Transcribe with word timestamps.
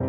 Hola 0.00 0.08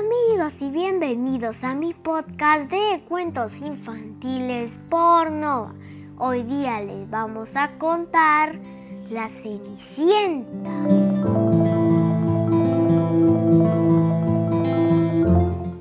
amigos 0.00 0.60
y 0.60 0.68
bienvenidos 0.70 1.64
a 1.64 1.74
mi 1.74 1.94
podcast 1.94 2.70
de 2.70 3.02
cuentos 3.08 3.62
infantiles 3.62 4.78
por 4.90 5.30
Nova. 5.30 5.72
Hoy 6.18 6.42
día 6.42 6.82
les 6.82 7.08
vamos 7.08 7.56
a 7.56 7.70
contar 7.78 8.58
La 9.08 9.30
Cenicienta. 9.30 10.70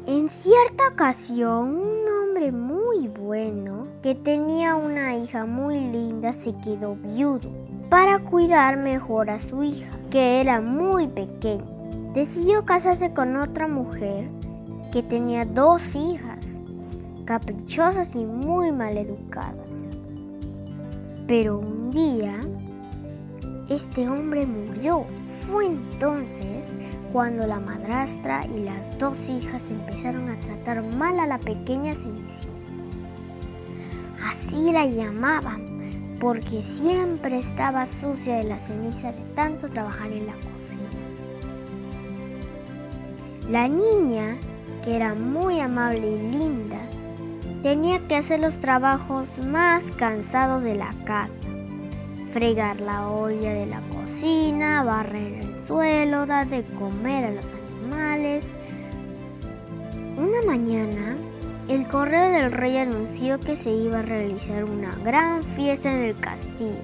En 0.07 0.29
cierta 0.29 0.87
ocasión, 0.93 1.75
un 1.75 2.07
hombre 2.07 2.53
muy 2.53 3.09
bueno 3.09 3.82
que 4.03 4.15
tenía 4.15 4.75
una 4.75 5.15
hija 5.15 5.45
muy 5.45 5.79
linda 5.79 6.33
se 6.33 6.53
quedó 6.57 6.97
viudo 6.97 7.49
para 7.89 8.19
cuidar 8.19 8.75
mejor 8.75 9.29
a 9.29 9.39
su 9.39 9.63
hija, 9.63 9.97
que 10.11 10.41
era 10.41 10.59
muy 10.59 11.07
pequeña. 11.07 11.63
Decidió 12.13 12.65
casarse 12.65 13.13
con 13.13 13.37
otra 13.37 13.69
mujer 13.69 14.27
que 14.91 15.03
tenía 15.03 15.45
dos 15.45 15.95
hijas, 15.95 16.61
caprichosas 17.23 18.13
y 18.15 18.25
muy 18.25 18.73
mal 18.73 18.97
educadas. 18.97 19.55
Pero 21.25 21.59
un 21.59 21.89
día, 21.89 22.35
este 23.69 24.09
hombre 24.09 24.45
murió. 24.45 25.05
Fue 25.47 25.65
entonces 25.65 26.75
cuando 27.13 27.47
la 27.47 27.61
madrastra 27.61 28.45
y 28.47 28.63
las 28.63 28.97
dos 28.97 29.29
hijas 29.29 29.71
empezaron 29.71 30.29
a 30.29 30.39
tratar 30.41 30.83
mal 30.95 31.19
a 31.21 31.27
la 31.27 31.37
pequeña 31.37 31.93
Cenicienta. 31.93 32.62
Así 34.23 34.71
la 34.71 34.85
llamaban 34.85 35.73
porque 36.19 36.63
siempre 36.63 37.37
estaba 37.37 37.85
sucia 37.85 38.37
de 38.37 38.45
la 38.45 38.57
ceniza 38.57 39.11
de 39.11 39.21
tanto 39.35 39.69
trabajar 39.69 40.11
en 40.11 40.25
la 40.27 40.33
cocina. 40.33 40.89
La 43.49 43.67
niña, 43.67 44.37
que 44.83 44.95
era 44.95 45.13
muy 45.15 45.59
amable 45.59 46.11
y 46.11 46.31
linda, 46.31 46.79
tenía 47.61 48.07
que 48.07 48.15
hacer 48.15 48.39
los 48.39 48.59
trabajos 48.59 49.37
más 49.45 49.91
cansados 49.91 50.63
de 50.63 50.75
la 50.75 50.91
casa. 51.05 51.49
Fregar 52.31 52.79
la 52.79 53.09
olla 53.09 53.53
de 53.53 53.65
la 53.65 53.81
cocina, 53.89 54.83
barrer 54.83 55.43
el 55.43 55.53
suelo, 55.53 56.25
dar 56.25 56.47
de 56.47 56.63
comer 56.63 57.25
a 57.25 57.31
los 57.31 57.45
animales. 57.53 58.55
Una 60.15 60.41
mañana, 60.47 61.17
el 61.69 61.87
correo 61.87 62.29
del 62.29 62.51
rey 62.51 62.77
anunció 62.77 63.39
que 63.39 63.55
se 63.55 63.71
iba 63.71 63.99
a 63.99 64.03
realizar 64.03 64.65
una 64.65 64.93
gran 65.03 65.43
fiesta 65.43 65.91
en 65.91 65.99
el 65.99 66.19
castillo, 66.19 66.81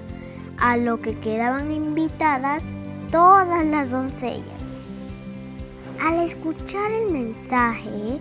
a 0.58 0.76
lo 0.76 1.00
que 1.00 1.18
quedaban 1.18 1.70
invitadas 1.70 2.78
todas 3.10 3.64
las 3.66 3.90
doncellas. 3.90 4.78
Al 6.02 6.24
escuchar 6.24 6.90
el 6.92 7.12
mensaje, 7.12 8.20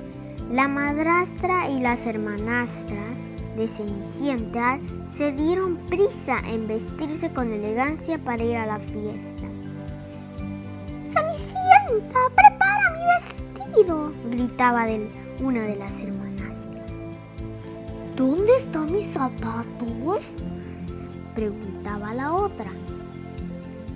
la 0.52 0.68
madrastra 0.68 1.70
y 1.70 1.80
las 1.80 2.06
hermanastras 2.06 3.36
de 3.56 3.68
Cenicienta 3.68 4.80
se 5.10 5.32
dieron 5.32 5.78
prisa 5.88 6.40
en 6.46 6.68
vestirse 6.68 7.32
con 7.32 7.54
elegancia 7.54 8.18
para 8.18 8.44
ir 8.44 8.58
a 8.58 8.66
la 8.66 8.80
fiesta. 8.80 9.44
Cenicienta, 11.14 12.20
prepara 12.36 12.94
mi 12.94 13.64
vestido, 13.64 14.12
gritaba 14.30 14.88
una 15.42 15.62
de 15.62 15.76
las 15.78 16.02
hermanastras. 16.02 16.28
¿Dónde 18.20 18.56
están 18.58 18.92
mis 18.92 19.06
zapatos? 19.06 20.44
preguntaba 21.34 22.14
la 22.14 22.34
otra. 22.34 22.70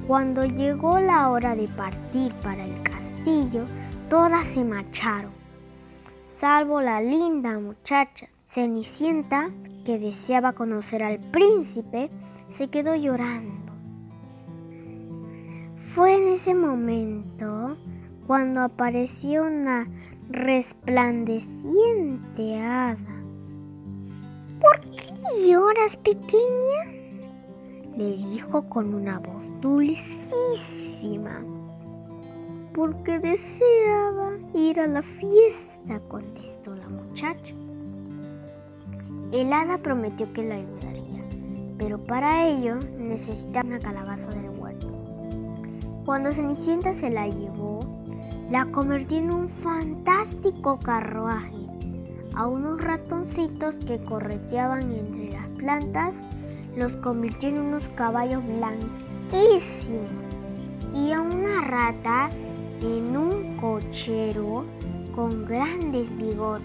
Cuando 0.07 0.45
llegó 0.45 0.97
la 1.01 1.29
hora 1.29 1.57
de 1.57 1.67
partir 1.67 2.33
para 2.35 2.63
el 2.63 2.81
castillo, 2.83 3.65
todas 4.09 4.47
se 4.47 4.63
marcharon, 4.63 5.33
salvo 6.21 6.79
la 6.79 7.01
linda 7.01 7.59
muchacha. 7.59 8.29
Cenicienta, 8.45 9.49
que 9.83 9.99
deseaba 9.99 10.53
conocer 10.53 11.03
al 11.03 11.19
príncipe, 11.19 12.09
se 12.47 12.69
quedó 12.69 12.95
llorando. 12.95 13.73
Fue 15.93 16.15
en 16.15 16.29
ese 16.29 16.55
momento 16.55 17.75
cuando 18.25 18.61
apareció 18.61 19.43
una 19.43 19.89
resplandeciente 20.29 22.61
hada. 22.61 23.12
¿Por 24.63 24.79
qué 24.79 25.47
lloras, 25.47 25.97
pequeña? 25.97 27.03
le 27.97 28.17
dijo 28.17 28.67
con 28.69 28.93
una 28.95 29.19
voz 29.19 29.51
dulcísima. 29.61 31.43
Porque 32.73 33.19
deseaba 33.19 34.31
ir 34.55 34.79
a 34.79 34.87
la 34.87 35.03
fiesta, 35.03 35.99
contestó 36.07 36.75
la 36.75 36.87
muchacha. 36.87 37.53
El 39.31 39.53
hada 39.53 39.77
prometió 39.77 40.31
que 40.33 40.43
la 40.43 40.55
ayudaría, 40.55 41.23
pero 41.77 42.03
para 42.03 42.47
ello 42.47 42.75
necesitaba 42.97 43.67
una 43.67 43.79
calabaza 43.79 44.31
del 44.31 44.49
huerto. 44.57 44.87
Cuando 46.05 46.31
Cenicienta 46.31 46.93
se 46.93 47.09
la 47.09 47.27
llevó, 47.27 47.79
la 48.49 48.65
convirtió 48.71 49.17
en 49.17 49.33
un 49.33 49.49
fantástico 49.49 50.79
carruaje. 50.79 51.72
A 52.35 52.47
unos 52.47 52.81
ratoncitos 52.81 53.75
que 53.75 54.03
correteaban 54.03 54.91
entre 54.91 55.31
las 55.31 55.47
plantas, 55.49 56.23
los 56.75 56.95
convirtió 56.97 57.49
en 57.49 57.59
unos 57.59 57.89
caballos 57.89 58.41
blanquísimos. 58.43 60.01
Y 60.95 61.11
a 61.11 61.21
una 61.21 61.61
rata 61.61 62.29
en 62.81 63.15
un 63.15 63.55
cochero 63.57 64.65
con 65.15 65.45
grandes 65.45 66.17
bigotes. 66.17 66.63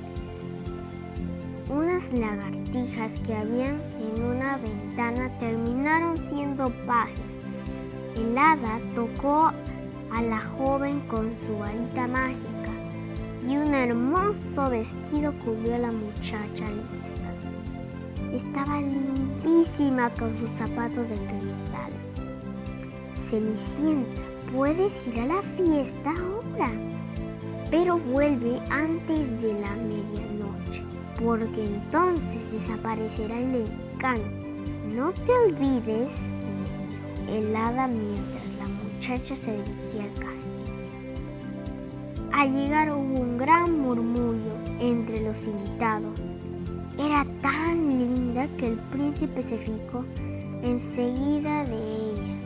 Unas 1.71 2.15
lagartijas 2.15 3.21
que 3.21 3.35
habían 3.35 3.79
en 4.17 4.25
una 4.25 4.57
ventana 4.57 5.29
terminaron 5.39 6.17
siendo 6.17 6.71
pajes. 6.87 7.37
El 8.17 8.39
hada 8.39 8.81
tocó 8.95 9.53
a 10.11 10.23
la 10.23 10.41
joven 10.41 11.01
con 11.09 11.31
su 11.47 11.59
varita 11.59 12.07
mágica 12.07 12.78
y 13.47 13.57
un 13.57 13.75
hermoso 13.75 14.71
vestido 14.71 15.33
cubrió 15.45 15.75
a 15.75 15.79
la 15.79 15.93
muchacha 15.93 16.65
lista. 16.65 17.23
Estaba 18.33 18.81
lindísima 18.81 20.11
con 20.11 20.39
sus 20.39 20.51
zapatos 20.59 21.09
de 21.09 21.15
cristal. 21.15 21.93
Cenicienta, 23.31 24.23
puedes 24.53 25.07
ir 25.07 25.21
a 25.21 25.27
la 25.27 25.43
fiesta 25.57 26.11
ahora, 26.11 26.71
pero 27.71 27.99
vuelve 27.99 28.61
antes 28.71 29.41
de 29.43 29.55
la 29.61 29.71
medianoche, 29.77 30.83
porque 31.23 31.65
entonces 31.65 32.53
desaparecerá 32.53 33.39
el 33.39 33.67
encanto. 33.67 34.47
No 34.95 35.13
te 35.13 35.33
olvides, 35.33 36.21
le 37.27 37.41
dijo 37.41 37.49
el 37.49 37.53
mientras 37.89 38.49
la 38.59 38.69
muchacha 38.83 39.37
se 39.37 39.53
dirigía 39.53 40.05
al 40.05 40.25
castillo. 40.25 40.78
Al 42.33 42.53
llegar 42.53 42.91
hubo 42.91 43.21
un 43.21 43.39
gran 43.39 43.81
murmullo 43.81 44.53
entre 44.81 45.21
los 45.21 45.47
invitados. 45.47 46.21
Era 46.99 47.25
tan 47.41 47.99
linda 47.99 48.49
que 48.57 48.67
el 48.67 48.79
príncipe 48.91 49.43
se 49.43 49.57
fijó 49.57 50.05
enseguida 50.63 51.65
de 51.65 51.77
ella. 51.77 52.39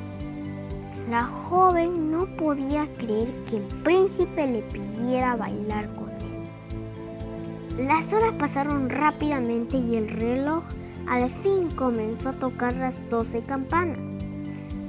La 1.10 1.24
joven 1.24 2.10
no 2.10 2.26
podía 2.36 2.86
creer 2.94 3.28
que 3.48 3.56
el 3.56 3.64
príncipe 3.82 4.46
le 4.46 4.62
pidiera 4.62 5.36
bailar 5.36 5.92
con 5.94 6.10
él. 6.10 7.86
Las 7.86 8.12
horas 8.12 8.32
pasaron 8.38 8.88
rápidamente 8.88 9.78
y 9.78 9.96
el 9.96 10.08
reloj 10.08 10.62
al 11.08 11.28
fin 11.28 11.68
comenzó 11.74 12.30
a 12.30 12.34
tocar 12.34 12.74
las 12.76 12.96
doce 13.10 13.42
campanas. 13.42 13.98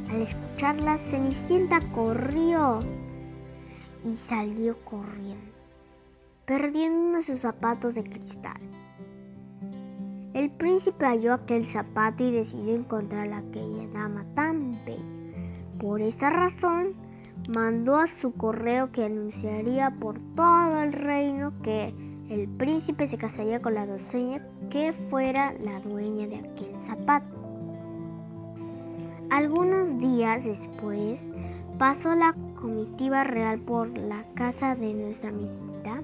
Al 0.09 0.21
escucharla, 0.21 0.97
Cenicienta 0.97 1.79
corrió 1.93 2.79
y 4.03 4.15
salió 4.15 4.77
corriendo, 4.85 5.51
perdiendo 6.45 6.99
uno 6.99 7.17
de 7.17 7.23
sus 7.23 7.39
zapatos 7.39 7.95
de 7.95 8.03
cristal. 8.03 8.59
El 10.33 10.49
príncipe 10.49 11.05
halló 11.05 11.33
aquel 11.33 11.65
zapato 11.65 12.23
y 12.23 12.31
decidió 12.31 12.75
encontrar 12.75 13.31
a 13.33 13.37
aquella 13.37 13.87
dama 13.93 14.25
tan 14.33 14.83
bella. 14.83 15.03
Por 15.79 16.01
esa 16.01 16.29
razón, 16.31 16.93
mandó 17.53 17.97
a 17.97 18.07
su 18.07 18.33
correo 18.33 18.91
que 18.91 19.05
anunciaría 19.05 19.91
por 19.91 20.19
todo 20.35 20.81
el 20.81 20.93
reino 20.93 21.53
que 21.61 21.93
el 22.29 22.47
príncipe 22.47 23.05
se 23.05 23.17
casaría 23.17 23.61
con 23.61 23.75
la 23.75 23.85
doncella 23.85 24.43
que 24.69 24.93
fuera 24.93 25.53
la 25.59 25.79
dueña 25.81 26.25
de 26.27 26.37
aquel 26.37 26.79
zapato. 26.79 27.35
Algunos 29.29 29.97
días 29.97 30.45
después 30.45 31.31
pasó 31.77 32.15
la 32.15 32.35
comitiva 32.63 33.25
real 33.25 33.59
por 33.59 33.89
la 33.89 34.23
casa 34.35 34.73
de 34.73 34.93
nuestra 34.93 35.31
amiguita. 35.31 36.01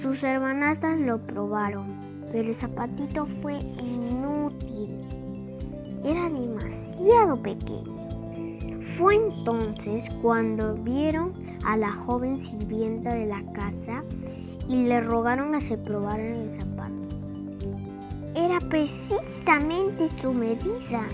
Sus 0.00 0.22
hermanastras 0.24 0.98
lo 0.98 1.18
probaron, 1.18 1.84
pero 2.32 2.48
el 2.48 2.54
zapatito 2.54 3.28
fue 3.42 3.58
inútil. 3.78 4.88
demasiado 6.02 7.36
pequeño. 7.42 8.08
Fue 8.96 9.16
entonces 9.16 10.04
cuando 10.22 10.74
vieron 10.76 11.34
a 11.66 11.76
la 11.76 11.92
joven 11.92 12.38
sirvienta 12.38 13.14
de 13.14 13.26
la 13.26 13.42
casa 13.52 14.02
y 14.70 14.84
le 14.84 15.02
rogaron 15.02 15.54
a 15.54 15.60
se 15.60 15.76
probara 15.76 16.24
el 16.26 16.50
zapato. 16.52 16.92
Era 18.34 18.60
precisamente 18.60 20.08
su 20.08 20.32
medida. 20.32 21.06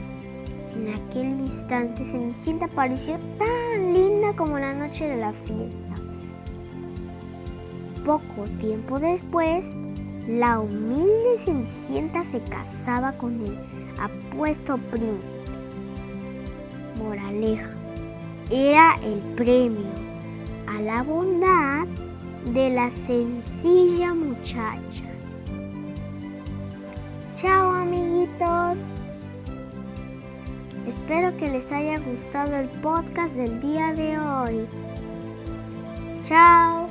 En 0.77 0.95
aquel 0.95 1.41
instante 1.41 2.05
Cenicienta 2.05 2.69
pareció 2.69 3.19
tan 3.39 3.68
como 4.39 4.57
la 4.57 4.73
noche 4.73 5.05
de 5.05 5.17
la 5.17 5.33
fiesta. 5.33 5.95
Poco 8.05 8.45
tiempo 8.61 9.01
después, 9.01 9.77
la 10.29 10.61
humilde 10.61 11.39
Cenicienta 11.45 12.23
se 12.23 12.41
casaba 12.43 13.13
con 13.13 13.43
el 13.45 13.59
apuesto 14.01 14.79
príncipe. 14.79 15.51
Moraleja, 16.99 17.71
era 18.51 18.95
el 19.03 19.19
premio 19.35 19.91
a 20.69 20.81
la 20.83 21.03
bondad 21.03 21.89
de 22.53 22.71
la 22.71 22.89
sencilla 22.91 24.15
muchacha. 24.15 25.05
Chao 27.35 27.73
amiguitos. 27.73 28.98
Espero 30.89 31.37
que 31.37 31.49
les 31.51 31.71
haya 31.71 31.99
gustado 31.99 32.57
el 32.57 32.69
podcast 32.81 33.35
del 33.35 33.61
día 33.61 33.93
de 33.93 34.19
hoy. 34.19 34.67
Chao. 36.23 36.89